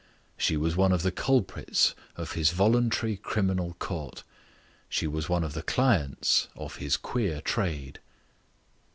[0.35, 4.23] She was one of the culprits of his Voluntary Criminal Court.
[4.89, 7.99] She was one of the clients of his Queer Trade.